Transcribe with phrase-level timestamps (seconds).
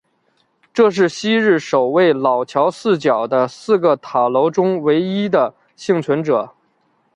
[0.73, 6.55] 这是昔日守卫老桥四角的四个塔楼中唯一的幸存者。